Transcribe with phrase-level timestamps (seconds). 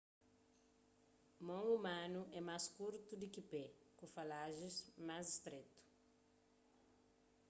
[1.45, 3.61] mon umanu é más kurtu di ki pé
[3.97, 4.75] ku falajis
[5.07, 5.79] más stretu